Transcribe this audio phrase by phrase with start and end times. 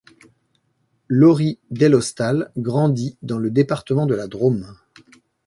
[1.09, 4.75] Laurie Delhostal grandit dans le département de la Drôme.